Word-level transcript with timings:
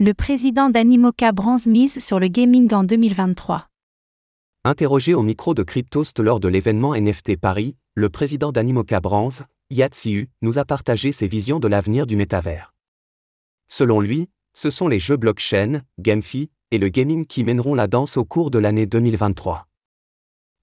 Le 0.00 0.14
président 0.14 0.70
d'Animoca 0.70 1.32
Brands 1.32 1.66
mise 1.66 1.98
sur 1.98 2.20
le 2.20 2.28
gaming 2.28 2.72
en 2.72 2.84
2023. 2.84 3.66
Interrogé 4.62 5.12
au 5.12 5.24
micro 5.24 5.54
de 5.54 5.64
Cryptost 5.64 6.20
lors 6.20 6.38
de 6.38 6.46
l'événement 6.46 6.94
NFT 6.94 7.36
Paris, 7.36 7.74
le 7.96 8.08
président 8.08 8.52
d'Animoca 8.52 9.00
Brands, 9.00 9.42
Yatsiu, 9.70 10.30
nous 10.40 10.60
a 10.60 10.64
partagé 10.64 11.10
ses 11.10 11.26
visions 11.26 11.58
de 11.58 11.66
l'avenir 11.66 12.06
du 12.06 12.14
métavers. 12.14 12.72
Selon 13.66 13.98
lui, 13.98 14.28
ce 14.54 14.70
sont 14.70 14.86
les 14.86 15.00
jeux 15.00 15.16
blockchain, 15.16 15.82
GameFi 15.98 16.48
et 16.70 16.78
le 16.78 16.90
gaming 16.90 17.26
qui 17.26 17.42
mèneront 17.42 17.74
la 17.74 17.88
danse 17.88 18.16
au 18.16 18.24
cours 18.24 18.52
de 18.52 18.60
l'année 18.60 18.86
2023. 18.86 19.66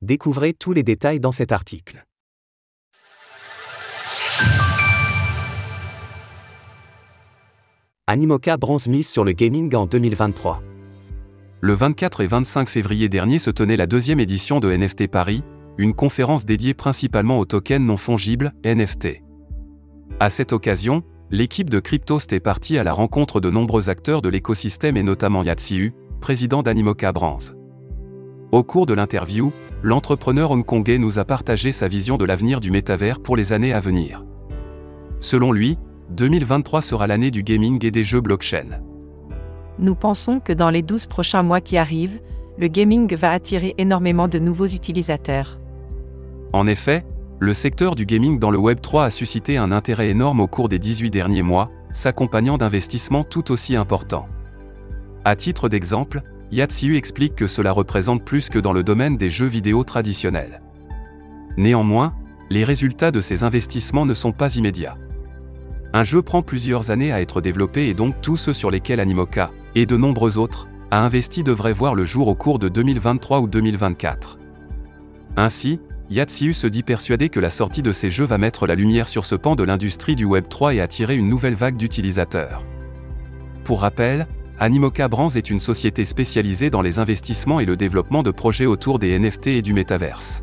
Découvrez 0.00 0.54
tous 0.54 0.72
les 0.72 0.84
détails 0.84 1.18
dans 1.18 1.32
cet 1.32 1.50
article. 1.50 2.06
Animoca 8.06 8.58
bronze 8.58 8.86
mise 8.86 9.08
sur 9.08 9.24
le 9.24 9.32
gaming 9.32 9.74
en 9.74 9.86
2023. 9.86 10.62
Le 11.62 11.72
24 11.72 12.20
et 12.20 12.26
25 12.26 12.68
février 12.68 13.08
dernier 13.08 13.38
se 13.38 13.48
tenait 13.48 13.78
la 13.78 13.86
deuxième 13.86 14.20
édition 14.20 14.60
de 14.60 14.70
NFT 14.70 15.08
Paris, 15.08 15.42
une 15.78 15.94
conférence 15.94 16.44
dédiée 16.44 16.74
principalement 16.74 17.38
aux 17.38 17.46
tokens 17.46 17.82
non 17.82 17.96
fongibles, 17.96 18.52
NFT. 18.62 19.22
À 20.20 20.28
cette 20.28 20.52
occasion, 20.52 21.02
l'équipe 21.30 21.70
de 21.70 21.80
Cryptost 21.80 22.30
est 22.34 22.40
partie 22.40 22.76
à 22.76 22.84
la 22.84 22.92
rencontre 22.92 23.40
de 23.40 23.48
nombreux 23.48 23.88
acteurs 23.88 24.20
de 24.20 24.28
l'écosystème 24.28 24.98
et 24.98 25.02
notamment 25.02 25.42
Yatsiu, 25.42 25.94
président 26.20 26.62
d'Animoca 26.62 27.10
Brands. 27.10 27.54
Au 28.52 28.62
cours 28.64 28.84
de 28.84 28.92
l'interview, 28.92 29.50
l'entrepreneur 29.82 30.50
hongkongais 30.50 30.98
nous 30.98 31.18
a 31.18 31.24
partagé 31.24 31.72
sa 31.72 31.88
vision 31.88 32.18
de 32.18 32.26
l'avenir 32.26 32.60
du 32.60 32.70
métavers 32.70 33.18
pour 33.18 33.34
les 33.34 33.54
années 33.54 33.72
à 33.72 33.80
venir. 33.80 34.26
Selon 35.20 35.52
lui, 35.52 35.78
2023 36.10 36.82
sera 36.82 37.06
l'année 37.06 37.30
du 37.30 37.42
gaming 37.42 37.84
et 37.84 37.90
des 37.90 38.04
jeux 38.04 38.20
blockchain. 38.20 38.80
Nous 39.78 39.94
pensons 39.94 40.38
que 40.40 40.52
dans 40.52 40.70
les 40.70 40.82
12 40.82 41.06
prochains 41.06 41.42
mois 41.42 41.60
qui 41.60 41.76
arrivent, 41.76 42.20
le 42.58 42.68
gaming 42.68 43.14
va 43.16 43.32
attirer 43.32 43.74
énormément 43.78 44.28
de 44.28 44.38
nouveaux 44.38 44.66
utilisateurs. 44.66 45.58
En 46.52 46.66
effet, 46.66 47.04
le 47.40 47.52
secteur 47.52 47.96
du 47.96 48.06
gaming 48.06 48.38
dans 48.38 48.50
le 48.50 48.58
Web 48.58 48.80
3 48.80 49.06
a 49.06 49.10
suscité 49.10 49.56
un 49.56 49.72
intérêt 49.72 50.10
énorme 50.10 50.40
au 50.40 50.46
cours 50.46 50.68
des 50.68 50.78
18 50.78 51.10
derniers 51.10 51.42
mois, 51.42 51.70
s'accompagnant 51.92 52.58
d'investissements 52.58 53.24
tout 53.24 53.50
aussi 53.50 53.74
importants. 53.74 54.28
À 55.24 55.34
titre 55.34 55.68
d'exemple, 55.68 56.22
Yatsiu 56.52 56.96
explique 56.96 57.34
que 57.34 57.46
cela 57.48 57.72
représente 57.72 58.24
plus 58.24 58.50
que 58.50 58.58
dans 58.58 58.72
le 58.72 58.84
domaine 58.84 59.16
des 59.16 59.30
jeux 59.30 59.46
vidéo 59.46 59.82
traditionnels. 59.82 60.60
Néanmoins, 61.56 62.14
les 62.50 62.62
résultats 62.62 63.10
de 63.10 63.20
ces 63.20 63.42
investissements 63.42 64.06
ne 64.06 64.14
sont 64.14 64.32
pas 64.32 64.56
immédiats. 64.56 64.96
Un 65.96 66.02
jeu 66.02 66.22
prend 66.22 66.42
plusieurs 66.42 66.90
années 66.90 67.12
à 67.12 67.20
être 67.20 67.40
développé 67.40 67.86
et 67.86 67.94
donc 67.94 68.16
tous 68.20 68.36
ceux 68.36 68.52
sur 68.52 68.68
lesquels 68.68 68.98
Animoca, 68.98 69.52
et 69.76 69.86
de 69.86 69.96
nombreux 69.96 70.38
autres, 70.38 70.66
a 70.90 71.00
investi 71.04 71.44
devraient 71.44 71.72
voir 71.72 71.94
le 71.94 72.04
jour 72.04 72.26
au 72.26 72.34
cours 72.34 72.58
de 72.58 72.68
2023 72.68 73.38
ou 73.38 73.46
2024. 73.46 74.40
Ainsi, 75.36 75.78
Yatsiu 76.10 76.52
se 76.52 76.66
dit 76.66 76.82
persuadé 76.82 77.28
que 77.28 77.38
la 77.38 77.48
sortie 77.48 77.80
de 77.80 77.92
ces 77.92 78.10
jeux 78.10 78.24
va 78.24 78.38
mettre 78.38 78.66
la 78.66 78.74
lumière 78.74 79.06
sur 79.06 79.24
ce 79.24 79.36
pan 79.36 79.54
de 79.54 79.62
l'industrie 79.62 80.16
du 80.16 80.26
Web3 80.26 80.74
et 80.74 80.80
attirer 80.80 81.14
une 81.14 81.28
nouvelle 81.28 81.54
vague 81.54 81.76
d'utilisateurs. 81.76 82.64
Pour 83.62 83.82
rappel, 83.82 84.26
Animoca 84.58 85.06
Brands 85.06 85.36
est 85.36 85.48
une 85.48 85.60
société 85.60 86.04
spécialisée 86.04 86.70
dans 86.70 86.82
les 86.82 86.98
investissements 86.98 87.60
et 87.60 87.66
le 87.66 87.76
développement 87.76 88.24
de 88.24 88.32
projets 88.32 88.66
autour 88.66 88.98
des 88.98 89.16
NFT 89.16 89.46
et 89.46 89.62
du 89.62 89.74
métaverse. 89.74 90.42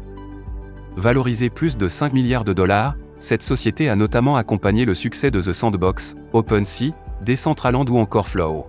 Valorisé 0.96 1.50
plus 1.50 1.78
de 1.78 1.90
5 1.90 2.14
milliards 2.14 2.46
de 2.46 2.54
dollars, 2.54 2.96
cette 3.22 3.44
société 3.44 3.88
a 3.88 3.96
notamment 3.96 4.36
accompagné 4.36 4.84
le 4.84 4.96
succès 4.96 5.30
de 5.30 5.40
The 5.40 5.54
Sandbox, 5.54 6.16
OpenSea, 6.34 6.92
Decentraland 7.24 7.86
ou 7.88 7.98
encore 7.98 8.28
Flow. 8.28 8.66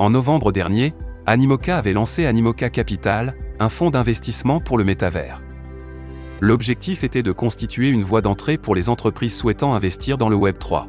En 0.00 0.10
novembre 0.10 0.50
dernier, 0.50 0.92
Animoca 1.24 1.78
avait 1.78 1.92
lancé 1.92 2.26
Animoca 2.26 2.68
Capital, 2.68 3.36
un 3.60 3.68
fonds 3.68 3.90
d'investissement 3.90 4.60
pour 4.60 4.76
le 4.76 4.84
métavers. 4.84 5.40
L'objectif 6.40 7.04
était 7.04 7.22
de 7.22 7.30
constituer 7.30 7.88
une 7.88 8.02
voie 8.02 8.20
d'entrée 8.20 8.58
pour 8.58 8.74
les 8.74 8.88
entreprises 8.88 9.36
souhaitant 9.36 9.72
investir 9.72 10.18
dans 10.18 10.28
le 10.28 10.36
Web 10.36 10.58
3. 10.58 10.88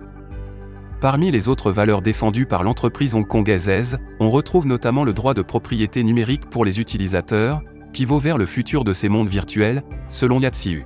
Parmi 1.00 1.30
les 1.30 1.48
autres 1.48 1.72
valeurs 1.72 2.02
défendues 2.02 2.48
par 2.48 2.64
l'entreprise 2.64 3.14
hongkongaise, 3.14 4.00
on 4.20 4.32
retrouve 4.32 4.66
notamment 4.66 5.04
le 5.04 5.14
droit 5.14 5.36
de 5.36 5.44
propriété 5.44 6.04
numérique 6.04 6.50
pour 6.50 6.66
les 6.66 6.80
utilisateurs, 6.80 7.62
pivot 7.94 8.18
vers 8.18 8.40
le 8.40 8.48
futur 8.48 8.84
de 8.84 8.92
ces 8.92 9.08
mondes 9.08 9.30
virtuels, 9.30 9.84
selon 10.10 10.40
Yatsiu. 10.40 10.86